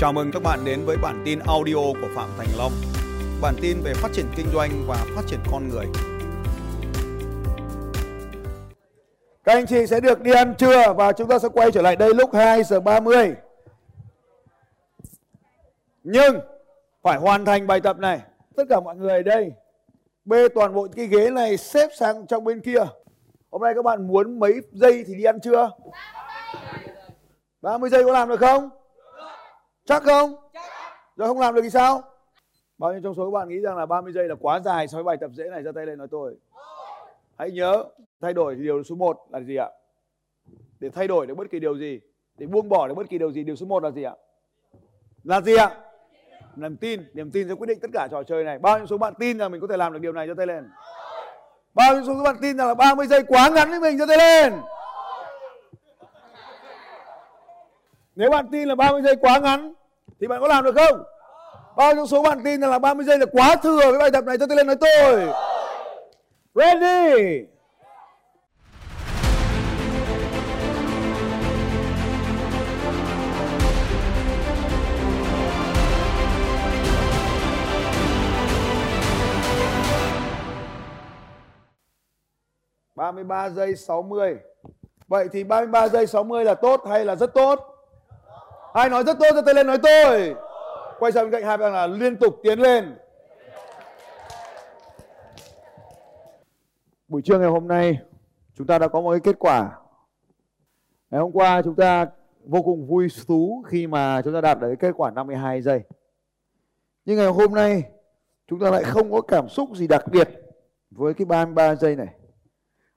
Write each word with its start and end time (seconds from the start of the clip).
Chào 0.00 0.12
mừng 0.12 0.30
các 0.32 0.42
bạn 0.42 0.64
đến 0.64 0.84
với 0.84 0.96
bản 0.96 1.22
tin 1.24 1.38
audio 1.38 1.74
của 1.74 2.08
Phạm 2.14 2.28
Thành 2.38 2.46
Long. 2.58 2.72
Bản 3.42 3.54
tin 3.62 3.80
về 3.84 3.94
phát 3.94 4.08
triển 4.12 4.26
kinh 4.36 4.46
doanh 4.52 4.70
và 4.86 5.06
phát 5.16 5.22
triển 5.26 5.40
con 5.52 5.68
người. 5.68 5.86
Các 9.44 9.52
anh 9.52 9.66
chị 9.66 9.86
sẽ 9.86 10.00
được 10.00 10.20
đi 10.20 10.32
ăn 10.32 10.54
trưa 10.58 10.92
và 10.92 11.12
chúng 11.12 11.28
ta 11.28 11.38
sẽ 11.38 11.48
quay 11.48 11.72
trở 11.72 11.82
lại 11.82 11.96
đây 11.96 12.14
lúc 12.14 12.34
2 12.34 12.64
giờ 12.64 12.80
30. 12.80 13.34
Nhưng 16.02 16.40
phải 17.02 17.18
hoàn 17.18 17.44
thành 17.44 17.66
bài 17.66 17.80
tập 17.80 17.98
này. 17.98 18.20
Tất 18.56 18.64
cả 18.68 18.80
mọi 18.80 18.96
người 18.96 19.22
đây, 19.22 19.52
bê 20.24 20.48
toàn 20.48 20.74
bộ 20.74 20.88
cái 20.96 21.06
ghế 21.06 21.30
này 21.30 21.56
xếp 21.56 21.88
sang 21.98 22.26
trong 22.26 22.44
bên 22.44 22.60
kia. 22.60 22.84
Hôm 23.50 23.62
nay 23.62 23.72
các 23.76 23.84
bạn 23.84 24.06
muốn 24.06 24.38
mấy 24.38 24.52
giây 24.72 25.04
thì 25.06 25.14
đi 25.14 25.24
ăn 25.24 25.40
trưa? 25.40 25.70
30 27.62 27.90
giây 27.90 28.04
có 28.04 28.12
làm 28.12 28.28
được 28.28 28.40
không? 28.40 28.79
Chắc 29.90 30.02
không? 30.02 30.34
Rồi 31.16 31.28
không 31.28 31.40
làm 31.40 31.54
được 31.54 31.60
thì 31.62 31.70
sao? 31.70 32.02
Bao 32.78 32.92
nhiêu 32.92 33.00
trong 33.04 33.14
số 33.14 33.24
các 33.24 33.30
bạn 33.30 33.48
nghĩ 33.48 33.60
rằng 33.60 33.76
là 33.76 33.86
30 33.86 34.12
giây 34.12 34.28
là 34.28 34.34
quá 34.40 34.60
dài 34.60 34.88
so 34.88 34.96
với 34.96 35.04
bài 35.04 35.16
tập 35.20 35.30
dễ 35.34 35.44
này 35.50 35.62
ra 35.62 35.72
tay 35.74 35.86
lên 35.86 35.98
nói 35.98 36.08
tôi. 36.10 36.36
Hãy 37.38 37.50
nhớ 37.50 37.84
thay 38.20 38.32
đổi 38.32 38.54
điều 38.54 38.82
số 38.82 38.94
1 38.94 39.18
là 39.30 39.40
gì 39.40 39.56
ạ? 39.56 39.68
Để 40.80 40.90
thay 40.90 41.08
đổi 41.08 41.26
được 41.26 41.34
bất 41.34 41.50
kỳ 41.50 41.58
điều 41.58 41.78
gì, 41.78 42.00
để 42.38 42.46
buông 42.46 42.68
bỏ 42.68 42.88
được 42.88 42.94
bất 42.94 43.08
kỳ 43.08 43.18
điều 43.18 43.32
gì, 43.32 43.44
điều 43.44 43.56
số 43.56 43.66
1 43.66 43.82
là 43.82 43.90
gì 43.90 44.02
ạ? 44.02 44.14
Là 45.24 45.40
gì 45.40 45.56
ạ? 45.56 45.76
Niềm 46.56 46.76
tin, 46.76 47.04
niềm 47.14 47.30
tin 47.30 47.48
sẽ 47.48 47.54
quyết 47.54 47.66
định 47.66 47.80
tất 47.80 47.90
cả 47.92 48.08
trò 48.10 48.22
chơi 48.22 48.44
này. 48.44 48.58
Bao 48.58 48.78
nhiêu 48.78 48.86
số 48.86 48.98
bạn 48.98 49.14
tin 49.18 49.38
rằng 49.38 49.52
mình 49.52 49.60
có 49.60 49.66
thể 49.66 49.76
làm 49.76 49.92
được 49.92 49.98
điều 49.98 50.12
này 50.12 50.26
cho 50.26 50.34
tay 50.34 50.46
lên? 50.46 50.70
Bao 51.74 51.94
nhiêu 51.94 52.04
số 52.06 52.14
các 52.14 52.22
bạn 52.22 52.36
tin 52.42 52.56
rằng 52.56 52.68
là 52.68 52.74
30 52.74 53.06
giây 53.06 53.22
quá 53.22 53.48
ngắn 53.48 53.70
với 53.70 53.80
mình 53.80 53.98
cho 53.98 54.06
tay 54.06 54.18
lên? 54.18 54.60
Nếu 58.16 58.30
bạn 58.30 58.48
tin 58.52 58.68
là 58.68 58.74
30 58.74 59.02
giây 59.02 59.16
quá 59.16 59.38
ngắn 59.38 59.74
thì 60.20 60.26
bạn 60.26 60.40
có 60.40 60.48
làm 60.48 60.64
được 60.64 60.74
không? 60.76 61.02
Bao 61.76 61.94
nhiêu 61.94 62.06
số 62.06 62.22
bạn 62.22 62.44
tin 62.44 62.60
rằng 62.60 62.70
là 62.70 62.78
30 62.78 63.06
giây 63.06 63.18
là 63.18 63.26
quá 63.32 63.56
thừa 63.56 63.90
với 63.90 63.98
bài 63.98 64.10
tập 64.10 64.24
này 64.24 64.38
cho 64.38 64.46
tôi 64.46 64.56
lên 64.56 64.66
nói 64.66 64.76
tôi. 64.80 65.28
Ready. 66.54 67.46
ba 82.96 83.12
mươi 83.12 83.24
ba 83.24 83.48
giây 83.48 83.76
60 83.76 84.38
Vậy 85.08 85.28
thì 85.32 85.44
33 85.44 85.88
giây 85.88 86.06
60 86.06 86.44
là 86.44 86.54
tốt 86.54 86.80
hay 86.88 87.04
là 87.04 87.16
rất 87.16 87.34
tốt? 87.34 87.69
Ai 88.72 88.88
nói 88.90 89.04
rất 89.04 89.18
tốt 89.18 89.26
cho 89.34 89.42
tay 89.42 89.54
lên 89.54 89.66
nói 89.66 89.78
tôi. 89.82 90.34
Quay 90.98 91.12
sang 91.12 91.24
bên 91.24 91.32
cạnh 91.32 91.42
hai 91.42 91.58
bạn 91.58 91.72
là 91.72 91.86
liên 91.86 92.16
tục 92.16 92.40
tiến 92.42 92.58
lên. 92.58 92.96
Buổi 97.08 97.22
trưa 97.22 97.38
ngày 97.38 97.48
hôm 97.48 97.68
nay, 97.68 97.98
chúng 98.54 98.66
ta 98.66 98.78
đã 98.78 98.88
có 98.88 99.00
một 99.00 99.10
cái 99.10 99.20
kết 99.20 99.38
quả. 99.38 99.78
Ngày 101.10 101.20
hôm 101.20 101.32
qua, 101.32 101.62
chúng 101.62 101.74
ta 101.74 102.06
vô 102.44 102.62
cùng 102.62 102.86
vui 102.86 103.08
thú 103.26 103.64
khi 103.66 103.86
mà 103.86 104.22
chúng 104.22 104.34
ta 104.34 104.40
đạt 104.40 104.60
được 104.60 104.66
cái 104.66 104.76
kết 104.76 104.92
quả 104.96 105.10
52 105.10 105.62
giây. 105.62 105.82
Nhưng 107.04 107.16
ngày 107.16 107.28
hôm 107.28 107.54
nay, 107.54 107.82
chúng 108.48 108.60
ta 108.60 108.70
lại 108.70 108.84
không 108.84 109.12
có 109.12 109.20
cảm 109.20 109.48
xúc 109.48 109.68
gì 109.74 109.86
đặc 109.86 110.04
biệt 110.08 110.28
với 110.90 111.14
cái 111.14 111.24
33 111.24 111.74
giây 111.74 111.96
này. 111.96 112.14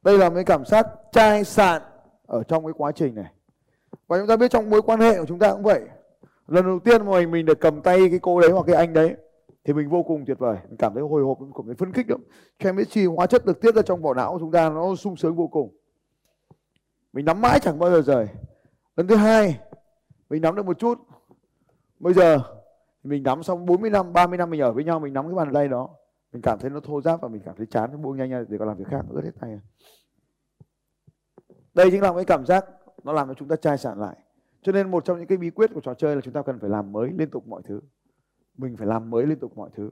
Đây 0.02 0.18
là 0.18 0.30
một 0.30 0.36
cái 0.36 0.44
cảm 0.44 0.66
giác 0.66 0.88
chai 1.12 1.44
sạn 1.44 1.82
ở 2.28 2.44
trong 2.44 2.66
cái 2.66 2.74
quá 2.78 2.92
trình 2.92 3.16
này 3.16 3.32
và 4.08 4.18
chúng 4.18 4.28
ta 4.28 4.38
biết 4.38 4.52
trong 4.52 4.70
mối 4.70 4.82
quan 4.82 5.00
hệ 5.00 5.18
của 5.20 5.26
chúng 5.26 5.40
ta 5.40 5.52
cũng 5.52 5.64
vậy. 5.64 5.82
Lần 6.48 6.66
đầu 6.66 6.80
tiên 6.80 7.06
mà 7.06 7.12
mình 7.12 7.32
mình 7.32 7.46
được 7.46 7.60
cầm 7.60 7.82
tay 7.82 7.98
cái 8.10 8.20
cô 8.22 8.42
đấy 8.42 8.52
hoặc 8.52 8.64
cái 8.68 8.76
anh 8.76 8.94
đấy, 8.94 9.16
thì 9.64 9.74
mình 9.74 9.90
vô 9.90 10.04
cùng 10.04 10.26
tuyệt 10.26 10.40
vời. 10.40 10.58
Mình 10.70 10.78
cảm 10.78 10.94
thấy 10.94 11.04
hồi 11.04 11.24
hộp 11.24 11.38
cảm 11.56 11.66
thấy 11.66 11.76
phấn 11.76 11.94
khích 11.94 12.10
lắm. 12.10 12.24
Chemistry, 12.60 13.06
hóa 13.06 13.28
chất 13.28 13.46
được 13.46 13.62
tiết 13.62 13.76
ra 13.76 13.82
trong 13.82 14.02
vỏ 14.02 14.14
não 14.14 14.32
của 14.32 14.40
chúng 14.40 14.52
ta 14.52 14.70
nó 14.70 14.96
sung 14.96 15.16
sướng 15.16 15.36
vô 15.36 15.48
cùng. 15.48 15.78
Mình 17.14 17.26
nắm 17.26 17.42
mãi 17.42 17.60
chẳng 17.60 17.80
bao 17.80 17.92
giờ 17.92 18.02
rời. 18.02 18.28
Lần 18.96 19.08
thứ 19.08 19.16
hai, 19.16 19.60
mình 20.30 20.42
nắm 20.42 20.56
được 20.56 20.66
một 20.66 20.80
chút. 20.80 21.00
Bây 22.00 22.14
giờ, 22.14 22.40
mình 23.04 23.24
nắm 23.24 23.44
xong 23.44 23.66
40 23.66 23.90
năm 23.90 24.14
30 24.14 24.38
năm 24.38 24.50
mình 24.50 24.62
ở 24.62 24.72
với 24.72 24.84
nhau, 24.84 25.00
mình 25.00 25.14
nắm 25.14 25.26
cái 25.26 25.36
bàn 25.36 25.54
tay 25.54 25.68
đó. 25.68 25.90
Mình 26.34 26.42
cảm 26.42 26.60
thấy 26.60 26.70
nó 26.70 26.80
thô 26.80 27.02
ráp 27.02 27.22
và 27.22 27.28
mình 27.28 27.42
cảm 27.46 27.56
thấy 27.58 27.66
chán 27.66 28.02
buông 28.02 28.18
nhanh 28.18 28.30
nhanh 28.30 28.46
để 28.50 28.58
còn 28.58 28.68
làm 28.68 28.78
việc 28.78 28.88
khác, 28.88 29.06
ướt 29.10 29.24
hết 29.24 29.32
tay 29.42 29.60
đây 31.74 31.92
chính 31.92 32.02
là 32.02 32.14
cái 32.14 32.26
cảm 32.26 32.46
giác 32.46 32.66
nó 33.04 33.14
làm 33.14 33.28
cho 33.28 33.34
chúng 33.34 33.48
ta 33.48 33.56
chai 33.56 33.78
sạn 33.78 34.00
lại. 34.00 34.18
Cho 34.62 34.72
nên 34.72 34.92
một 34.92 35.06
trong 35.06 35.18
những 35.18 35.28
cái 35.28 35.38
bí 35.38 35.50
quyết 35.50 35.70
của 35.74 35.82
trò 35.82 35.94
chơi 35.94 36.16
là 36.16 36.22
chúng 36.22 36.34
ta 36.34 36.42
cần 36.42 36.60
phải 36.60 36.70
làm 36.70 36.92
mới 36.92 37.12
liên 37.12 37.30
tục 37.30 37.48
mọi 37.48 37.62
thứ. 37.66 37.82
Mình 38.58 38.78
phải 38.78 38.88
làm 38.88 39.10
mới 39.10 39.26
liên 39.26 39.40
tục 39.40 39.58
mọi 39.58 39.70
thứ. 39.76 39.90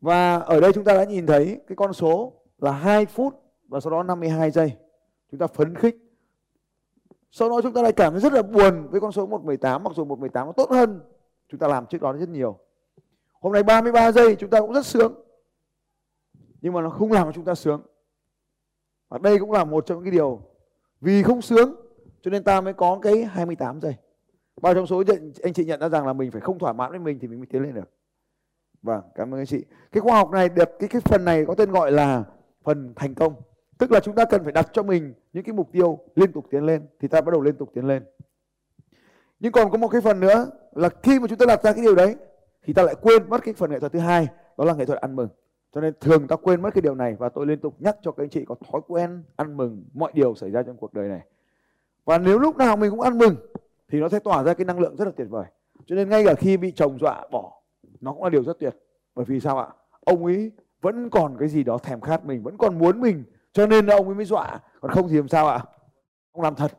Và 0.00 0.38
ở 0.38 0.60
đây 0.60 0.72
chúng 0.72 0.84
ta 0.84 0.94
đã 0.94 1.04
nhìn 1.04 1.26
thấy 1.26 1.60
cái 1.66 1.76
con 1.76 1.92
số 1.92 2.32
là 2.58 2.72
2 2.72 3.06
phút 3.06 3.42
và 3.68 3.80
sau 3.80 3.90
đó 3.90 4.02
52 4.02 4.50
giây. 4.50 4.76
Chúng 5.30 5.38
ta 5.38 5.46
phấn 5.46 5.74
khích. 5.74 5.96
Sau 7.30 7.48
đó 7.48 7.60
chúng 7.62 7.72
ta 7.72 7.82
lại 7.82 7.92
cảm 7.92 8.12
thấy 8.12 8.20
rất 8.20 8.32
là 8.32 8.42
buồn 8.42 8.88
với 8.90 9.00
con 9.00 9.12
số 9.12 9.26
118 9.26 9.84
mặc 9.84 9.92
dù 9.96 10.04
118 10.04 10.46
nó 10.46 10.52
tốt 10.52 10.70
hơn. 10.70 11.00
Chúng 11.48 11.60
ta 11.60 11.68
làm 11.68 11.86
trước 11.86 12.02
đó 12.02 12.12
rất 12.12 12.28
nhiều. 12.28 12.58
Hôm 13.40 13.52
nay 13.52 13.62
33 13.62 14.12
giây, 14.12 14.36
chúng 14.36 14.50
ta 14.50 14.60
cũng 14.60 14.72
rất 14.72 14.86
sướng. 14.86 15.14
Nhưng 16.60 16.72
mà 16.72 16.82
nó 16.82 16.90
không 16.90 17.12
làm 17.12 17.26
cho 17.26 17.32
chúng 17.32 17.44
ta 17.44 17.54
sướng. 17.54 17.82
Và 19.08 19.18
đây 19.18 19.38
cũng 19.38 19.52
là 19.52 19.64
một 19.64 19.86
trong 19.86 19.98
những 19.98 20.04
cái 20.04 20.12
điều. 20.12 20.40
Vì 21.00 21.22
không 21.22 21.42
sướng 21.42 21.81
cho 22.22 22.30
nên 22.30 22.44
ta 22.44 22.60
mới 22.60 22.72
có 22.72 22.98
cái 23.02 23.24
28 23.24 23.80
giây. 23.80 23.94
Bao 24.62 24.74
trong 24.74 24.86
số 24.86 25.02
anh 25.42 25.52
chị 25.52 25.64
nhận 25.64 25.80
ra 25.80 25.88
rằng 25.88 26.06
là 26.06 26.12
mình 26.12 26.30
phải 26.30 26.40
không 26.40 26.58
thỏa 26.58 26.72
mãn 26.72 26.90
với 26.90 27.00
mình 27.00 27.18
thì 27.18 27.28
mình 27.28 27.38
mới 27.38 27.46
tiến 27.46 27.62
lên 27.62 27.74
được. 27.74 27.90
Vâng, 28.82 29.02
cảm 29.14 29.34
ơn 29.34 29.40
anh 29.40 29.46
chị. 29.46 29.64
Cái 29.92 30.00
khoa 30.00 30.16
học 30.16 30.30
này 30.30 30.48
được 30.48 30.68
cái 30.78 30.88
cái 30.88 31.00
phần 31.00 31.24
này 31.24 31.44
có 31.46 31.54
tên 31.54 31.70
gọi 31.70 31.92
là 31.92 32.24
phần 32.62 32.92
thành 32.96 33.14
công. 33.14 33.34
Tức 33.78 33.92
là 33.92 34.00
chúng 34.00 34.14
ta 34.14 34.24
cần 34.24 34.44
phải 34.44 34.52
đặt 34.52 34.68
cho 34.72 34.82
mình 34.82 35.14
những 35.32 35.44
cái 35.44 35.52
mục 35.52 35.68
tiêu 35.72 35.98
liên 36.14 36.32
tục 36.32 36.46
tiến 36.50 36.66
lên 36.66 36.86
thì 37.00 37.08
ta 37.08 37.20
bắt 37.20 37.32
đầu 37.32 37.40
liên 37.42 37.56
tục 37.56 37.70
tiến 37.74 37.86
lên. 37.86 38.04
Nhưng 39.40 39.52
còn 39.52 39.70
có 39.70 39.78
một 39.78 39.88
cái 39.88 40.00
phần 40.00 40.20
nữa 40.20 40.50
là 40.72 40.88
khi 41.02 41.20
mà 41.20 41.26
chúng 41.28 41.38
ta 41.38 41.46
đặt 41.46 41.62
ra 41.62 41.72
cái 41.72 41.82
điều 41.82 41.94
đấy 41.94 42.16
thì 42.62 42.72
ta 42.72 42.82
lại 42.82 42.94
quên 43.02 43.30
mất 43.30 43.44
cái 43.44 43.54
phần 43.54 43.70
nghệ 43.70 43.80
thuật 43.80 43.92
thứ 43.92 43.98
hai 43.98 44.28
đó 44.58 44.64
là 44.64 44.74
nghệ 44.74 44.84
thuật 44.84 45.00
ăn 45.00 45.16
mừng. 45.16 45.28
Cho 45.74 45.80
nên 45.80 45.94
thường 46.00 46.28
ta 46.28 46.36
quên 46.36 46.62
mất 46.62 46.74
cái 46.74 46.82
điều 46.82 46.94
này 46.94 47.16
và 47.18 47.28
tôi 47.28 47.46
liên 47.46 47.60
tục 47.60 47.74
nhắc 47.78 47.96
cho 48.02 48.12
các 48.12 48.24
anh 48.24 48.30
chị 48.30 48.44
có 48.44 48.54
thói 48.72 48.80
quen 48.88 49.22
ăn 49.36 49.56
mừng 49.56 49.84
mọi 49.94 50.12
điều 50.14 50.34
xảy 50.34 50.50
ra 50.50 50.62
trong 50.62 50.76
cuộc 50.76 50.94
đời 50.94 51.08
này. 51.08 51.20
Và 52.04 52.18
nếu 52.18 52.38
lúc 52.38 52.56
nào 52.56 52.76
mình 52.76 52.90
cũng 52.90 53.00
ăn 53.00 53.18
mừng 53.18 53.36
thì 53.88 54.00
nó 54.00 54.08
sẽ 54.08 54.18
tỏa 54.18 54.42
ra 54.42 54.54
cái 54.54 54.64
năng 54.64 54.80
lượng 54.80 54.96
rất 54.96 55.04
là 55.04 55.12
tuyệt 55.16 55.26
vời. 55.30 55.44
Cho 55.86 55.96
nên 55.96 56.08
ngay 56.08 56.24
cả 56.26 56.34
khi 56.34 56.56
bị 56.56 56.72
chồng 56.72 56.98
dọa 56.98 57.26
bỏ 57.30 57.62
nó 58.00 58.12
cũng 58.12 58.24
là 58.24 58.30
điều 58.30 58.44
rất 58.44 58.58
tuyệt. 58.58 58.76
Bởi 59.14 59.24
vì 59.24 59.40
sao 59.40 59.58
ạ? 59.58 59.68
Ông 60.00 60.24
ấy 60.24 60.52
vẫn 60.80 61.10
còn 61.10 61.36
cái 61.38 61.48
gì 61.48 61.64
đó 61.64 61.78
thèm 61.78 62.00
khát 62.00 62.24
mình, 62.24 62.42
vẫn 62.42 62.56
còn 62.58 62.78
muốn 62.78 63.00
mình. 63.00 63.24
Cho 63.52 63.66
nên 63.66 63.86
là 63.86 63.96
ông 63.96 64.06
ấy 64.06 64.14
mới 64.14 64.24
dọa. 64.24 64.60
Còn 64.80 64.90
không 64.90 65.08
thì 65.08 65.16
làm 65.16 65.28
sao 65.28 65.48
ạ? 65.48 65.64
Ông 66.32 66.42
làm 66.42 66.54
thật. 66.54 66.72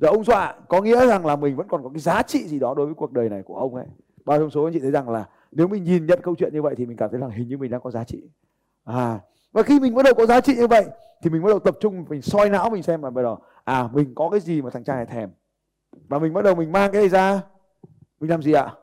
Rồi 0.00 0.10
ông 0.10 0.24
dọa 0.24 0.54
có 0.68 0.80
nghĩa 0.80 1.06
rằng 1.06 1.26
là 1.26 1.36
mình 1.36 1.56
vẫn 1.56 1.68
còn 1.68 1.82
có 1.82 1.88
cái 1.88 2.00
giá 2.00 2.22
trị 2.22 2.48
gì 2.48 2.58
đó 2.58 2.74
đối 2.74 2.86
với 2.86 2.94
cuộc 2.94 3.12
đời 3.12 3.28
này 3.28 3.42
của 3.42 3.56
ông 3.56 3.74
ấy. 3.74 3.86
Bao 4.24 4.38
trong 4.38 4.50
số 4.50 4.64
anh 4.64 4.72
chị 4.72 4.80
thấy 4.80 4.90
rằng 4.90 5.08
là 5.08 5.28
nếu 5.52 5.68
mình 5.68 5.84
nhìn 5.84 6.06
nhận 6.06 6.20
câu 6.22 6.34
chuyện 6.38 6.52
như 6.52 6.62
vậy 6.62 6.74
thì 6.76 6.86
mình 6.86 6.96
cảm 6.96 7.10
thấy 7.10 7.20
rằng 7.20 7.30
hình 7.30 7.48
như 7.48 7.58
mình 7.58 7.70
đang 7.70 7.80
có 7.80 7.90
giá 7.90 8.04
trị. 8.04 8.22
À, 8.84 9.20
và 9.52 9.62
khi 9.62 9.80
mình 9.80 9.94
bắt 9.94 10.04
đầu 10.04 10.14
có 10.14 10.26
giá 10.26 10.40
trị 10.40 10.56
như 10.56 10.66
vậy, 10.66 10.84
thì 11.22 11.30
mình 11.30 11.42
bắt 11.42 11.48
đầu 11.48 11.58
tập 11.58 11.74
trung, 11.80 12.04
mình 12.08 12.22
soi 12.22 12.50
não, 12.50 12.70
mình 12.70 12.82
xem 12.82 13.02
là 13.02 13.10
bây 13.10 13.24
giờ 13.24 13.36
à 13.64 13.88
mình 13.92 14.14
có 14.14 14.28
cái 14.30 14.40
gì 14.40 14.62
mà 14.62 14.70
thằng 14.70 14.84
trai 14.84 14.96
này 14.96 15.06
thèm. 15.06 15.30
Và 16.08 16.18
mình 16.18 16.32
bắt 16.32 16.44
đầu 16.44 16.54
mình 16.54 16.72
mang 16.72 16.92
cái 16.92 17.02
này 17.02 17.08
ra. 17.08 17.42
Mình 18.20 18.30
làm 18.30 18.42
gì 18.42 18.52
ạ? 18.52 18.74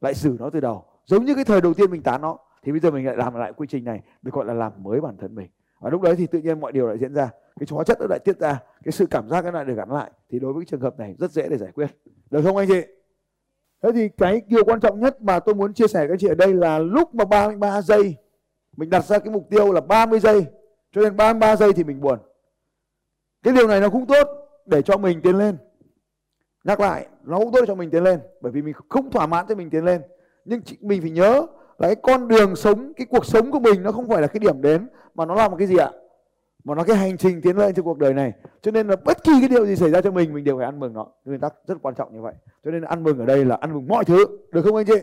Lại 0.00 0.14
xử 0.14 0.36
nó 0.40 0.50
từ 0.50 0.60
đầu. 0.60 0.84
Giống 1.04 1.24
như 1.24 1.34
cái 1.34 1.44
thời 1.44 1.60
đầu 1.60 1.74
tiên 1.74 1.90
mình 1.90 2.02
tán 2.02 2.20
nó, 2.20 2.38
thì 2.62 2.72
bây 2.72 2.80
giờ 2.80 2.90
mình 2.90 3.06
lại 3.06 3.16
làm 3.16 3.34
lại 3.34 3.52
quy 3.56 3.66
trình 3.70 3.84
này, 3.84 4.02
được 4.22 4.34
gọi 4.34 4.44
là 4.44 4.54
làm 4.54 4.72
mới 4.82 5.00
bản 5.00 5.16
thân 5.16 5.34
mình. 5.34 5.48
Và 5.80 5.90
lúc 5.90 6.02
đấy 6.02 6.14
thì 6.16 6.26
tự 6.26 6.38
nhiên 6.38 6.60
mọi 6.60 6.72
điều 6.72 6.86
lại 6.86 6.98
diễn 6.98 7.14
ra. 7.14 7.30
Cái 7.60 7.66
hóa 7.70 7.84
chất 7.84 7.98
nó 8.00 8.06
lại 8.10 8.18
tiết 8.24 8.38
ra, 8.38 8.58
cái 8.84 8.92
sự 8.92 9.06
cảm 9.06 9.28
giác 9.28 9.44
nó 9.44 9.50
lại 9.50 9.64
được 9.64 9.74
gắn 9.76 9.90
lại. 9.90 10.10
Thì 10.30 10.38
đối 10.38 10.52
với 10.52 10.60
cái 10.60 10.66
trường 10.70 10.80
hợp 10.80 10.98
này, 10.98 11.14
rất 11.18 11.30
dễ 11.30 11.48
để 11.48 11.56
giải 11.56 11.72
quyết. 11.74 11.86
Được 12.30 12.42
không 12.44 12.56
anh 12.56 12.68
chị? 12.68 12.80
Thế 13.82 13.90
thì 13.94 14.08
cái 14.08 14.42
điều 14.46 14.64
quan 14.64 14.80
trọng 14.80 15.00
nhất 15.00 15.22
mà 15.22 15.40
tôi 15.40 15.54
muốn 15.54 15.74
chia 15.74 15.86
sẻ 15.86 16.00
với 16.00 16.08
anh 16.08 16.18
chị 16.18 16.28
ở 16.28 16.34
đây 16.34 16.54
là 16.54 16.78
lúc 16.78 17.14
mà 17.14 17.24
33 17.24 17.82
giây 17.82 18.16
mình 18.76 18.90
đặt 18.90 19.04
ra 19.04 19.18
cái 19.18 19.32
mục 19.32 19.46
tiêu 19.50 19.72
là 19.72 19.80
30 19.80 20.20
giây. 20.20 20.46
Cho 20.92 21.00
nên 21.00 21.16
33 21.16 21.56
giây 21.56 21.72
thì 21.72 21.84
mình 21.84 22.00
buồn. 22.00 22.18
Cái 23.42 23.54
điều 23.54 23.68
này 23.68 23.80
nó 23.80 23.88
cũng 23.88 24.06
tốt 24.06 24.28
để 24.66 24.82
cho 24.82 24.96
mình 24.96 25.20
tiến 25.22 25.38
lên. 25.38 25.56
Nhắc 26.64 26.80
lại, 26.80 27.06
nó 27.24 27.38
cũng 27.38 27.52
tốt 27.52 27.60
để 27.60 27.66
cho 27.66 27.74
mình 27.74 27.90
tiến 27.90 28.02
lên, 28.02 28.20
bởi 28.40 28.52
vì 28.52 28.62
mình 28.62 28.74
không 28.88 29.10
thỏa 29.10 29.26
mãn 29.26 29.46
cho 29.48 29.54
mình 29.54 29.70
tiến 29.70 29.84
lên. 29.84 30.02
Nhưng 30.44 30.60
mình 30.80 31.00
phải 31.00 31.10
nhớ 31.10 31.46
là 31.78 31.88
cái 31.88 31.94
con 31.94 32.28
đường 32.28 32.56
sống, 32.56 32.92
cái 32.96 33.06
cuộc 33.10 33.26
sống 33.26 33.50
của 33.50 33.60
mình 33.60 33.82
nó 33.82 33.92
không 33.92 34.08
phải 34.08 34.20
là 34.22 34.26
cái 34.26 34.38
điểm 34.38 34.62
đến, 34.62 34.88
mà 35.14 35.24
nó 35.24 35.34
là 35.34 35.48
một 35.48 35.56
cái 35.58 35.66
gì 35.66 35.76
ạ? 35.76 35.90
Mà 36.64 36.74
nó 36.74 36.84
cái 36.84 36.96
hành 36.96 37.16
trình 37.16 37.40
tiến 37.42 37.58
lên 37.58 37.74
trong 37.74 37.84
cuộc 37.84 37.98
đời 37.98 38.14
này. 38.14 38.32
Cho 38.62 38.70
nên 38.70 38.88
là 38.88 38.96
bất 39.04 39.24
kỳ 39.24 39.32
cái 39.40 39.48
điều 39.48 39.66
gì 39.66 39.76
xảy 39.76 39.90
ra 39.90 40.00
cho 40.00 40.10
mình 40.10 40.34
mình 40.34 40.44
đều 40.44 40.56
phải 40.56 40.64
ăn 40.64 40.80
mừng 40.80 40.92
nó. 40.92 41.06
Nguyên 41.24 41.40
tắc 41.40 41.54
rất 41.66 41.74
quan 41.82 41.94
trọng 41.94 42.14
như 42.14 42.22
vậy. 42.22 42.34
Cho 42.64 42.70
nên 42.70 42.82
ăn 42.82 43.02
mừng 43.02 43.18
ở 43.18 43.26
đây 43.26 43.44
là 43.44 43.56
ăn 43.60 43.74
mừng 43.74 43.86
mọi 43.88 44.04
thứ. 44.04 44.26
Được 44.52 44.62
không 44.62 44.76
anh 44.76 44.86
chị? 44.86 44.98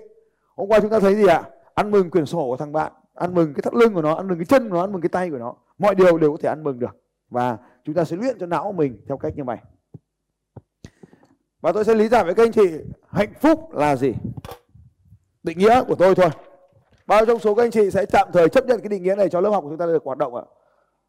Hôm 0.55 0.69
qua 0.69 0.79
chúng 0.79 0.89
ta 0.89 0.99
thấy 0.99 1.15
gì 1.15 1.27
ạ? 1.27 1.43
Ăn 1.73 1.91
mừng 1.91 2.09
quyển 2.09 2.25
sổ 2.25 2.45
của 2.45 2.57
thằng 2.57 2.71
bạn 2.71 2.91
ăn 3.13 3.33
mừng 3.33 3.53
cái 3.53 3.61
thắt 3.61 3.73
lưng 3.73 3.93
của 3.93 4.01
nó, 4.01 4.13
ăn 4.15 4.27
mừng 4.27 4.37
cái 4.37 4.45
chân 4.45 4.69
của 4.69 4.75
nó, 4.75 4.81
ăn 4.81 4.91
mừng 4.91 5.01
cái 5.01 5.09
tay 5.09 5.29
của 5.29 5.37
nó. 5.37 5.55
Mọi 5.77 5.95
điều 5.95 6.17
đều 6.17 6.31
có 6.31 6.37
thể 6.41 6.49
ăn 6.49 6.63
mừng 6.63 6.79
được. 6.79 6.97
Và 7.29 7.57
chúng 7.83 7.95
ta 7.95 8.03
sẽ 8.03 8.15
luyện 8.15 8.39
cho 8.39 8.45
não 8.45 8.63
của 8.63 8.71
mình 8.71 9.01
theo 9.07 9.17
cách 9.17 9.33
như 9.35 9.43
vậy 9.43 9.57
và 11.63 11.71
tôi 11.71 11.85
sẽ 11.85 11.95
lý 11.95 12.07
giải 12.07 12.23
với 12.23 12.33
các 12.33 12.43
anh 12.43 12.51
chị, 12.51 12.69
hạnh 13.09 13.33
phúc 13.41 13.71
là 13.73 13.95
gì? 13.95 14.13
Định 15.43 15.57
nghĩa 15.57 15.83
của 15.83 15.95
tôi 15.95 16.15
thôi. 16.15 16.29
Bao 17.07 17.25
trong 17.25 17.39
số 17.39 17.55
các 17.55 17.63
anh 17.63 17.71
chị 17.71 17.91
sẽ 17.91 18.05
tạm 18.05 18.27
thời 18.33 18.49
chấp 18.49 18.65
nhận 18.65 18.79
cái 18.79 18.89
định 18.89 19.03
nghĩa 19.03 19.15
này 19.15 19.29
cho 19.29 19.41
lớp 19.41 19.49
học 19.49 19.63
của 19.63 19.69
chúng 19.69 19.77
ta 19.77 19.85
được 19.85 20.03
hoạt 20.03 20.17
động 20.17 20.35
ạ. 20.35 20.41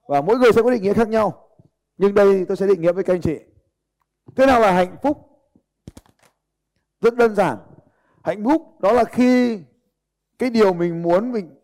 Và 0.08 0.20
mỗi 0.20 0.38
người 0.38 0.52
sẽ 0.52 0.62
có 0.62 0.70
định 0.70 0.82
nghĩa 0.82 0.92
khác 0.92 1.08
nhau. 1.08 1.48
Nhưng 1.96 2.14
đây 2.14 2.44
tôi 2.44 2.56
sẽ 2.56 2.66
định 2.66 2.80
nghĩa 2.80 2.92
với 2.92 3.04
các 3.04 3.14
anh 3.14 3.20
chị. 3.20 3.38
Thế 4.36 4.46
nào 4.46 4.60
là 4.60 4.72
hạnh 4.72 4.96
phúc? 5.02 5.18
Rất 7.00 7.16
đơn 7.16 7.34
giản. 7.34 7.56
Hạnh 8.22 8.44
phúc 8.44 8.80
đó 8.80 8.92
là 8.92 9.04
khi 9.04 9.60
cái 10.38 10.50
điều 10.50 10.72
mình 10.72 11.02
muốn, 11.02 11.32
mình 11.32 11.54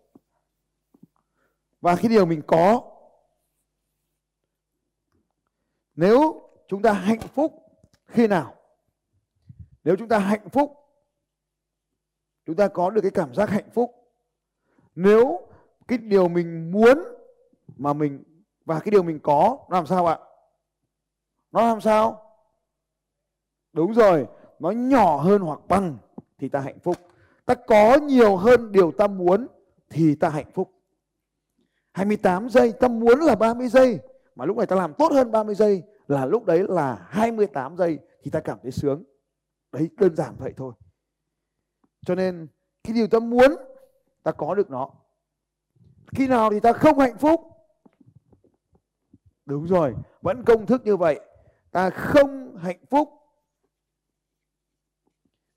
và 1.80 1.96
cái 1.96 2.08
điều 2.08 2.26
mình 2.26 2.42
có, 2.46 2.82
nếu 5.94 6.48
chúng 6.68 6.82
ta 6.82 6.92
hạnh 6.92 7.20
phúc 7.20 7.52
khi 8.06 8.26
nào? 8.26 8.54
Nếu 9.84 9.96
chúng 9.96 10.08
ta 10.08 10.18
hạnh 10.18 10.48
phúc, 10.48 10.76
chúng 12.46 12.56
ta 12.56 12.68
có 12.68 12.90
được 12.90 13.00
cái 13.00 13.10
cảm 13.10 13.34
giác 13.34 13.50
hạnh 13.50 13.70
phúc. 13.74 13.94
Nếu 14.94 15.48
cái 15.88 15.98
điều 15.98 16.28
mình 16.28 16.70
muốn 16.70 17.04
mà 17.76 17.92
mình, 17.92 18.24
và 18.64 18.80
cái 18.80 18.90
điều 18.90 19.02
mình 19.02 19.20
có, 19.22 19.58
nó 19.70 19.76
làm 19.76 19.86
sao 19.86 20.06
ạ 20.06 20.18
nó 21.52 21.62
làm 21.62 21.80
sao? 21.80 22.36
Đúng 23.72 23.94
rồi, 23.94 24.26
nó 24.58 24.70
nhỏ 24.70 25.16
hơn 25.16 25.42
hoặc 25.42 25.60
bằng 25.68 25.98
thì 26.38 26.48
ta 26.48 26.60
hạnh 26.60 26.78
phúc. 26.78 26.96
Ta 27.44 27.54
có 27.54 27.96
nhiều 27.96 28.36
hơn 28.36 28.72
điều 28.72 28.92
ta 28.92 29.06
muốn 29.06 29.46
thì 29.90 30.14
ta 30.14 30.28
hạnh 30.28 30.50
phúc. 30.54 30.72
28 31.92 32.48
giây 32.48 32.72
ta 32.72 32.88
muốn 32.88 33.20
là 33.20 33.34
30 33.34 33.68
giây, 33.68 33.98
mà 34.34 34.44
lúc 34.44 34.56
này 34.56 34.66
ta 34.66 34.76
làm 34.76 34.94
tốt 34.94 35.12
hơn 35.12 35.30
30 35.30 35.54
giây 35.54 35.82
là 36.06 36.26
lúc 36.26 36.44
đấy 36.44 36.64
là 36.68 37.06
28 37.08 37.76
giây 37.76 37.98
thì 38.22 38.30
ta 38.30 38.40
cảm 38.40 38.58
thấy 38.62 38.72
sướng. 38.72 39.04
Đấy, 39.72 39.90
đơn 39.96 40.16
giản 40.16 40.34
vậy 40.38 40.52
thôi. 40.56 40.72
Cho 42.06 42.14
nên, 42.14 42.48
cái 42.84 42.94
điều 42.94 43.06
ta 43.06 43.18
muốn, 43.18 43.56
ta 44.22 44.32
có 44.32 44.54
được 44.54 44.70
nó. 44.70 44.90
Khi 46.06 46.28
nào 46.28 46.50
thì 46.50 46.60
ta 46.60 46.72
không 46.72 46.98
hạnh 46.98 47.18
phúc? 47.18 47.40
Đúng 49.46 49.66
rồi, 49.66 49.94
vẫn 50.22 50.44
công 50.44 50.66
thức 50.66 50.82
như 50.84 50.96
vậy. 50.96 51.20
Ta 51.70 51.90
không 51.90 52.56
hạnh 52.56 52.84
phúc. 52.90 53.08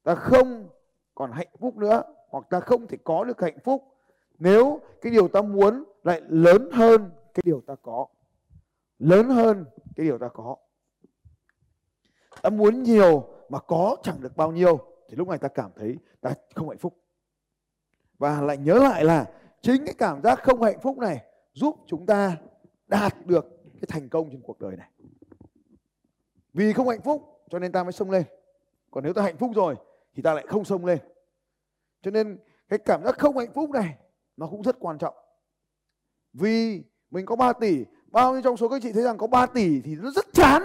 Ta 0.03 0.15
không 0.15 0.69
còn 1.15 1.31
hạnh 1.31 1.55
phúc 1.59 1.75
nữa, 1.75 2.03
hoặc 2.29 2.45
ta 2.49 2.59
không 2.59 2.87
thể 2.87 2.97
có 3.03 3.23
được 3.23 3.41
hạnh 3.41 3.57
phúc 3.63 3.92
nếu 4.39 4.81
cái 5.01 5.11
điều 5.11 5.27
ta 5.27 5.41
muốn 5.41 5.83
lại 6.03 6.21
lớn 6.27 6.69
hơn 6.71 7.11
cái 7.33 7.41
điều 7.45 7.61
ta 7.67 7.75
có, 7.81 8.07
lớn 8.99 9.29
hơn 9.29 9.65
cái 9.95 10.05
điều 10.05 10.17
ta 10.17 10.27
có, 10.27 10.57
ta 12.41 12.49
muốn 12.49 12.83
nhiều 12.83 13.29
mà 13.49 13.59
có 13.59 13.97
chẳng 14.03 14.21
được 14.21 14.37
bao 14.37 14.51
nhiêu, 14.51 14.79
thì 15.09 15.15
lúc 15.15 15.27
này 15.27 15.37
ta 15.37 15.47
cảm 15.47 15.71
thấy 15.75 15.97
ta 16.21 16.33
không 16.55 16.69
hạnh 16.69 16.77
phúc. 16.77 16.97
Và 18.17 18.41
lại 18.41 18.57
nhớ 18.57 18.79
lại 18.79 19.05
là 19.05 19.31
chính 19.61 19.85
cái 19.85 19.95
cảm 19.97 20.21
giác 20.21 20.39
không 20.43 20.61
hạnh 20.61 20.79
phúc 20.79 20.97
này 20.97 21.25
giúp 21.53 21.75
chúng 21.87 22.05
ta 22.05 22.37
đạt 22.87 23.25
được 23.25 23.45
cái 23.73 23.87
thành 23.87 24.09
công 24.09 24.29
trên 24.31 24.41
cuộc 24.41 24.59
đời 24.59 24.77
này. 24.77 24.89
Vì 26.53 26.73
không 26.73 26.87
hạnh 26.87 27.01
phúc, 27.01 27.43
cho 27.49 27.59
nên 27.59 27.71
ta 27.71 27.83
mới 27.83 27.91
xông 27.91 28.11
lên. 28.11 28.23
Còn 28.91 29.03
nếu 29.03 29.13
ta 29.13 29.21
hạnh 29.21 29.37
phúc 29.37 29.51
rồi, 29.55 29.75
thì 30.13 30.23
ta 30.23 30.33
lại 30.33 30.45
không 30.47 30.65
xông 30.65 30.85
lên. 30.85 30.99
Cho 32.01 32.11
nên 32.11 32.37
cái 32.69 32.79
cảm 32.79 33.03
giác 33.03 33.17
không 33.17 33.37
hạnh 33.37 33.53
phúc 33.53 33.69
này 33.69 33.97
nó 34.37 34.47
cũng 34.47 34.61
rất 34.61 34.75
quan 34.79 34.97
trọng. 34.97 35.15
Vì 36.33 36.83
mình 37.11 37.25
có 37.25 37.35
3 37.35 37.53
tỷ, 37.53 37.85
bao 38.07 38.33
nhiêu 38.33 38.41
trong 38.41 38.57
số 38.57 38.69
các 38.69 38.81
chị 38.83 38.93
thấy 38.93 39.03
rằng 39.03 39.17
có 39.17 39.27
3 39.27 39.45
tỷ 39.45 39.81
thì 39.81 39.95
nó 39.95 40.11
rất 40.11 40.25
chán. 40.33 40.63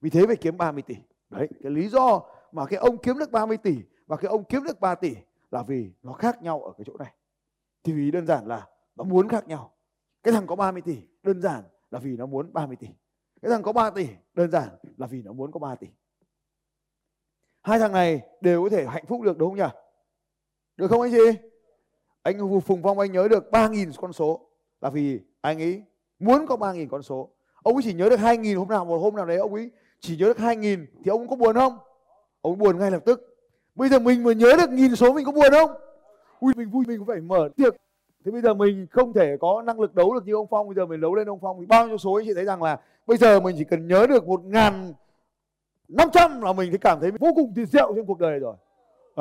Vì 0.00 0.10
thế 0.10 0.26
phải 0.26 0.36
kiếm 0.36 0.56
30 0.56 0.82
tỷ. 0.82 0.96
Đấy, 1.30 1.48
cái 1.62 1.72
lý 1.72 1.88
do 1.88 2.20
mà 2.52 2.66
cái 2.66 2.78
ông 2.78 2.98
kiếm 2.98 3.18
được 3.18 3.30
30 3.30 3.56
tỷ 3.56 3.76
và 4.06 4.16
cái 4.16 4.28
ông 4.28 4.44
kiếm 4.44 4.64
được 4.64 4.80
3 4.80 4.94
tỷ 4.94 5.14
là 5.50 5.62
vì 5.62 5.92
nó 6.02 6.12
khác 6.12 6.42
nhau 6.42 6.62
ở 6.62 6.72
cái 6.78 6.84
chỗ 6.86 6.96
này. 6.96 7.12
Thì 7.84 7.92
vì 7.92 8.10
đơn 8.10 8.26
giản 8.26 8.46
là 8.46 8.68
nó 8.96 9.04
muốn 9.04 9.28
khác 9.28 9.48
nhau. 9.48 9.72
Cái 10.22 10.34
thằng 10.34 10.46
có 10.46 10.56
30 10.56 10.82
tỷ, 10.82 11.02
đơn 11.22 11.42
giản 11.42 11.62
là 11.90 11.98
vì 11.98 12.16
nó 12.16 12.26
muốn 12.26 12.52
30 12.52 12.76
tỷ. 12.76 12.88
Cái 13.42 13.50
thằng 13.50 13.62
có 13.62 13.72
3 13.72 13.90
tỷ, 13.90 14.08
đơn 14.34 14.50
giản 14.50 14.68
là 14.96 15.06
vì 15.06 15.22
nó 15.22 15.32
muốn 15.32 15.52
có 15.52 15.58
3 15.58 15.74
tỷ. 15.74 15.86
Hai 17.62 17.78
thằng 17.78 17.92
này 17.92 18.20
đều 18.40 18.62
có 18.62 18.68
thể 18.68 18.86
hạnh 18.86 19.06
phúc 19.06 19.22
được, 19.22 19.38
đúng 19.38 19.50
không 19.50 19.58
nhỉ? 19.58 19.74
Được 20.76 20.88
không 20.88 21.00
anh 21.00 21.12
chị? 21.12 21.47
Anh 22.22 22.60
Phùng 22.60 22.82
Phong, 22.82 22.98
anh 22.98 23.12
nhớ 23.12 23.28
được 23.28 23.50
3.000 23.50 23.92
con 23.96 24.12
số. 24.12 24.40
Là 24.80 24.90
vì 24.90 25.20
anh 25.40 25.62
ấy 25.62 25.82
muốn 26.18 26.46
có 26.46 26.56
3.000 26.56 26.88
con 26.88 27.02
số. 27.02 27.30
Ông 27.62 27.74
ấy 27.76 27.82
chỉ 27.82 27.94
nhớ 27.94 28.08
được 28.08 28.20
2.000 28.20 28.58
hôm 28.58 28.68
nào, 28.68 28.84
một 28.84 28.98
hôm 28.98 29.16
nào 29.16 29.26
đấy 29.26 29.36
ông 29.36 29.54
ấy 29.54 29.70
chỉ 30.00 30.16
nhớ 30.16 30.26
được 30.26 30.38
2.000 30.38 30.86
thì 31.04 31.10
ông 31.10 31.28
có 31.28 31.36
buồn 31.36 31.56
không? 31.56 31.78
Ông 32.40 32.58
buồn 32.58 32.78
ngay 32.78 32.90
lập 32.90 33.02
tức. 33.04 33.36
Bây 33.74 33.88
giờ 33.88 33.98
mình 33.98 34.24
mà 34.24 34.32
nhớ 34.32 34.52
được 34.58 34.70
nghìn 34.70 34.96
số 34.96 35.12
mình 35.12 35.24
có 35.24 35.32
buồn 35.32 35.50
không? 35.50 35.70
Ui, 36.40 36.52
mình 36.56 36.70
vui, 36.70 36.84
mình 36.88 36.98
cũng 36.98 37.06
phải 37.06 37.20
mở 37.20 37.48
tiệc. 37.56 37.74
Thế 38.24 38.32
bây 38.32 38.40
giờ 38.40 38.54
mình 38.54 38.86
không 38.90 39.12
thể 39.12 39.36
có 39.40 39.62
năng 39.62 39.80
lực 39.80 39.94
đấu 39.94 40.14
được 40.14 40.26
như 40.26 40.34
ông 40.34 40.46
phong. 40.50 40.66
Bây 40.66 40.74
giờ 40.74 40.86
mình 40.86 41.00
đấu 41.00 41.14
lên 41.14 41.28
ông 41.28 41.38
phong 41.42 41.60
thì 41.60 41.66
bao 41.66 41.88
nhiêu 41.88 41.98
số 41.98 42.14
anh 42.14 42.26
chị 42.26 42.34
thấy 42.34 42.44
rằng 42.44 42.62
là 42.62 42.80
bây 43.06 43.16
giờ 43.16 43.40
mình 43.40 43.56
chỉ 43.58 43.64
cần 43.64 43.88
nhớ 43.88 44.06
được 44.06 44.26
một 44.26 44.44
ngàn 44.44 44.92
năm 45.88 46.08
trăm 46.12 46.40
là 46.40 46.52
mình 46.52 46.70
thấy 46.70 46.78
cảm 46.78 47.00
thấy 47.00 47.10
vô 47.10 47.32
cùng 47.34 47.52
tuyệt 47.56 47.68
diệu 47.68 47.92
trong 47.96 48.06
cuộc 48.06 48.18
đời 48.18 48.38
rồi 48.38 48.56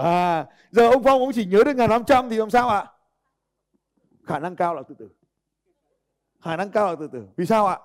à 0.03 0.47
giờ 0.71 0.89
ông 0.91 1.03
phong 1.03 1.21
ông 1.21 1.31
chỉ 1.33 1.45
nhớ 1.45 1.63
được 1.65 1.75
ngàn 1.75 1.89
năm 1.89 2.03
trăm 2.03 2.29
thì 2.29 2.37
làm 2.37 2.49
sao 2.49 2.69
ạ? 2.69 2.87
Khả 4.23 4.39
năng 4.39 4.55
cao 4.55 4.75
là 4.75 4.83
từ 4.89 4.95
từ. 4.99 5.09
Khả 6.41 6.57
năng 6.57 6.71
cao 6.71 6.87
là 6.87 6.95
từ 6.99 7.09
từ. 7.11 7.27
Vì 7.35 7.45
sao 7.45 7.67
ạ? 7.67 7.79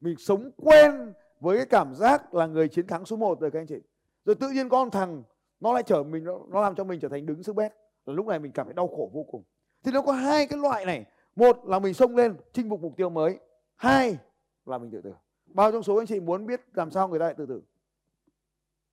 Mình 0.00 0.16
sống 0.18 0.50
quen 0.56 1.12
với 1.40 1.56
cái 1.56 1.66
cảm 1.66 1.94
giác 1.94 2.34
là 2.34 2.46
người 2.46 2.68
chiến 2.68 2.86
thắng 2.86 3.04
số 3.04 3.16
1 3.16 3.40
rồi 3.40 3.50
các 3.50 3.60
anh 3.60 3.66
chị. 3.66 3.80
Rồi 4.24 4.34
tự 4.34 4.50
nhiên 4.50 4.68
con 4.68 4.90
thằng 4.90 5.22
nó 5.60 5.72
lại 5.72 5.82
trở 5.82 6.02
mình 6.02 6.24
nó, 6.24 6.60
làm 6.60 6.74
cho 6.74 6.84
mình 6.84 7.00
trở 7.00 7.08
thành 7.08 7.26
đứng 7.26 7.42
sức 7.42 7.56
bét. 7.56 7.72
Là 8.06 8.14
lúc 8.14 8.26
này 8.26 8.38
mình 8.38 8.52
cảm 8.52 8.66
thấy 8.66 8.74
đau 8.74 8.88
khổ 8.88 9.10
vô 9.12 9.22
cùng. 9.30 9.42
Thì 9.84 9.92
nó 9.92 10.02
có 10.02 10.12
hai 10.12 10.46
cái 10.46 10.58
loại 10.58 10.84
này. 10.84 11.04
Một 11.36 11.64
là 11.64 11.78
mình 11.78 11.94
xông 11.94 12.16
lên 12.16 12.36
chinh 12.52 12.70
phục 12.70 12.80
mục 12.80 12.96
tiêu 12.96 13.10
mới. 13.10 13.38
Hai 13.76 14.18
là 14.66 14.78
mình 14.78 14.90
tự 14.90 15.00
tử. 15.00 15.12
Bao 15.46 15.72
trong 15.72 15.82
số 15.82 15.96
anh 15.96 16.06
chị 16.06 16.20
muốn 16.20 16.46
biết 16.46 16.60
làm 16.74 16.90
sao 16.90 17.08
người 17.08 17.18
ta 17.18 17.24
lại 17.24 17.34
tự 17.38 17.46
tử? 17.46 17.62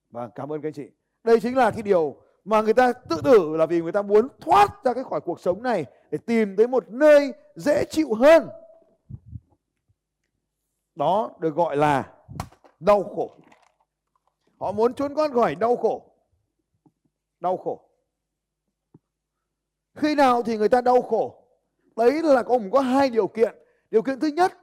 Và 0.10 0.28
cảm 0.28 0.52
ơn 0.52 0.62
các 0.62 0.68
anh 0.68 0.74
chị. 0.74 0.90
Đây 1.24 1.40
chính 1.40 1.58
là 1.58 1.72
cái 1.72 1.82
điều 1.82 2.22
mà 2.46 2.62
người 2.62 2.74
ta 2.74 2.94
tự 2.94 3.22
tử 3.24 3.56
là 3.58 3.66
vì 3.66 3.82
người 3.82 3.92
ta 3.92 4.02
muốn 4.02 4.28
thoát 4.40 4.84
ra 4.84 4.94
cái 4.94 5.04
khỏi 5.04 5.22
cuộc 5.22 5.40
sống 5.40 5.64
này 5.64 5.86
để 6.12 6.18
tìm 6.26 6.56
tới 6.56 6.68
một 6.68 6.90
nơi 6.90 7.34
dễ 7.56 7.86
chịu 7.86 8.14
hơn. 8.14 8.50
Đó 10.96 11.32
được 11.40 11.56
gọi 11.56 11.78
là 11.78 12.14
đau 12.80 13.04
khổ. 13.04 13.32
Họ 14.60 14.72
muốn 14.72 14.94
trốn 14.94 15.16
con 15.16 15.34
khỏi 15.34 15.56
đau 15.56 15.76
khổ. 15.76 16.06
Đau 17.40 17.58
khổ. 17.58 17.90
Khi 19.96 20.16
nào 20.16 20.44
thì 20.44 20.58
người 20.58 20.70
ta 20.70 20.82
đau 20.82 21.02
khổ? 21.02 21.44
Đấy 21.96 22.22
là 22.24 22.44
cũng 22.44 22.72
có 22.72 22.80
hai 22.80 23.10
điều 23.10 23.28
kiện. 23.28 23.56
Điều 23.92 24.02
kiện 24.02 24.20
thứ 24.20 24.28
nhất 24.28 24.54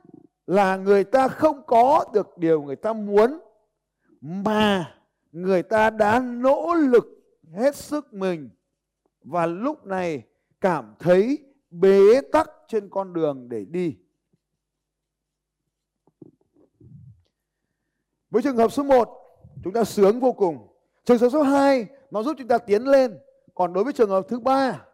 là 0.47 0.77
người 0.77 1.05
ta 1.05 1.29
không 1.29 1.63
có 1.67 2.05
được 2.13 2.39
điều 2.39 2.63
người 2.63 2.77
ta 2.77 2.93
muốn, 2.93 3.41
mà 4.21 4.95
người 5.33 5.63
ta 5.63 5.91
đã 5.91 6.19
nỗ 6.21 6.75
lực 6.75 7.16
hết 7.53 7.77
sức 7.77 8.15
mình 8.15 8.51
và 9.21 9.47
lúc 9.47 9.87
này 9.87 10.23
cảm 10.61 10.95
thấy 10.99 11.39
bế 11.71 12.21
tắc 12.33 12.51
trên 12.69 12.91
con 12.91 13.13
đường 13.13 13.49
để 13.49 13.65
đi. 13.65 13.97
Với 18.31 18.43
trường 18.43 18.57
hợp 18.57 18.73
số 18.73 18.83
1, 18.83 19.09
chúng 19.65 19.73
ta 19.73 19.85
sướng 19.85 20.21
vô 20.21 20.33
cùng. 20.33 20.69
Trường 21.05 21.19
hợp 21.19 21.29
số 21.31 21.43
2, 21.43 21.87
nó 22.11 22.23
giúp 22.23 22.37
chúng 22.39 22.49
ta 22.49 22.59
tiến 22.59 22.83
lên. 22.83 23.19
Còn 23.55 23.73
đối 23.73 23.85
với 23.85 23.93
trường 23.93 24.11
hợp 24.11 24.27
thứ 24.29 24.41
ba, 24.41 24.85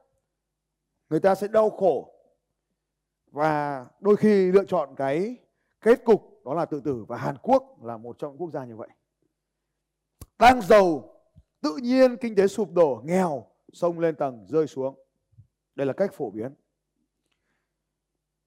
người 1.11 1.21
ta 1.21 1.35
sẽ 1.35 1.49
đau 1.49 1.71
khổ 1.71 2.15
và 3.31 3.87
đôi 4.01 4.17
khi 4.17 4.53
lựa 4.53 4.65
chọn 4.65 4.95
cái 4.97 5.37
kết 5.81 6.05
cục 6.05 6.45
đó 6.45 6.55
là 6.55 6.65
tự 6.65 6.81
tử 6.81 7.05
và 7.09 7.17
Hàn 7.17 7.37
Quốc 7.43 7.85
là 7.85 7.97
một 7.97 8.19
trong 8.19 8.33
những 8.33 8.41
quốc 8.41 8.51
gia 8.51 8.65
như 8.65 8.77
vậy 8.77 8.89
đang 10.39 10.63
giàu 10.63 11.15
tự 11.63 11.77
nhiên 11.77 12.17
kinh 12.17 12.35
tế 12.35 12.47
sụp 12.47 12.73
đổ, 12.73 13.03
nghèo, 13.05 13.47
sông 13.73 13.99
lên 13.99 14.15
tầng, 14.15 14.47
rơi 14.49 14.67
xuống. 14.67 14.95
Đây 15.75 15.87
là 15.87 15.93
cách 15.93 16.13
phổ 16.15 16.31
biến. 16.31 16.55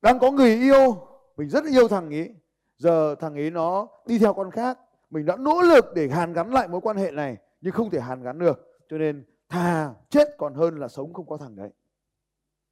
Đang 0.01 0.19
có 0.19 0.31
người 0.31 0.55
yêu, 0.55 1.07
mình 1.37 1.49
rất 1.49 1.63
yêu 1.65 1.87
thằng 1.87 2.13
ấy 2.13 2.35
giờ 2.77 3.15
thằng 3.15 3.35
ấy 3.35 3.51
nó 3.51 3.87
đi 4.05 4.19
theo 4.19 4.33
con 4.33 4.51
khác. 4.51 4.79
Mình 5.09 5.25
đã 5.25 5.35
nỗ 5.35 5.61
lực 5.61 5.85
để 5.95 6.07
hàn 6.07 6.33
gắn 6.33 6.53
lại 6.53 6.67
mối 6.67 6.81
quan 6.81 6.97
hệ 6.97 7.11
này, 7.11 7.37
nhưng 7.61 7.73
không 7.73 7.89
thể 7.89 7.99
hàn 7.99 8.23
gắn 8.23 8.39
được. 8.39 8.77
Cho 8.89 8.97
nên 8.97 9.25
thà 9.49 9.93
chết 10.09 10.27
còn 10.37 10.53
hơn 10.53 10.79
là 10.79 10.87
sống 10.87 11.13
không 11.13 11.27
có 11.27 11.37
thằng 11.37 11.55
đấy. 11.55 11.69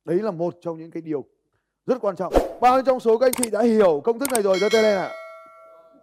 Đấy 0.05 0.19
là 0.19 0.31
một 0.31 0.55
trong 0.62 0.77
những 0.77 0.91
cái 0.91 1.01
điều 1.01 1.25
rất 1.85 2.01
quan 2.01 2.15
trọng. 2.15 2.33
Bao 2.62 2.73
nhiêu 2.73 2.83
trong 2.85 3.00
số 3.00 3.17
các 3.17 3.25
anh 3.25 3.33
chị 3.33 3.50
đã 3.50 3.62
hiểu 3.62 4.01
công 4.03 4.19
thức 4.19 4.29
này 4.31 4.41
rồi? 4.41 4.59
Giơ 4.59 4.67
tay 4.71 4.83
lên 4.83 4.97
ạ. 4.97 5.07
À? 5.07 5.15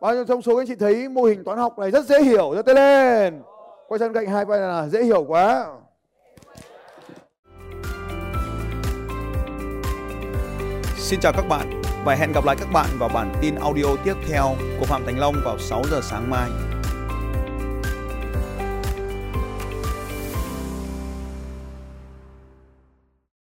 bao 0.00 0.14
nhiêu 0.14 0.24
trong 0.24 0.42
số 0.42 0.56
các 0.56 0.60
anh 0.60 0.66
chị 0.66 0.74
thấy 0.74 1.08
mô 1.08 1.22
hình 1.22 1.44
toán 1.44 1.58
học 1.58 1.78
này 1.78 1.90
rất 1.90 2.04
dễ 2.04 2.22
hiểu? 2.22 2.52
Giơ 2.54 2.62
tay 2.62 2.74
lên 2.74 3.42
quay 3.90 3.98
sang 3.98 4.12
cạnh 4.12 4.26
hai 4.26 4.44
quay 4.44 4.60
là 4.60 4.88
dễ 4.88 5.04
hiểu 5.04 5.24
quá 5.28 5.66
Xin 10.96 11.20
chào 11.20 11.32
các 11.32 11.48
bạn 11.48 11.82
và 12.04 12.14
hẹn 12.14 12.32
gặp 12.32 12.44
lại 12.44 12.56
các 12.58 12.68
bạn 12.72 12.86
vào 12.98 13.08
bản 13.14 13.32
tin 13.42 13.54
audio 13.54 13.84
tiếp 14.04 14.14
theo 14.28 14.54
của 14.80 14.84
Phạm 14.84 15.02
Thành 15.06 15.18
Long 15.18 15.34
vào 15.44 15.58
6 15.58 15.82
giờ 15.90 16.00
sáng 16.02 16.30
mai. 16.30 16.69